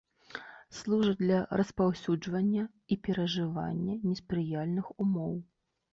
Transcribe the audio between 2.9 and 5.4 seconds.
і перажывання неспрыяльных умоў.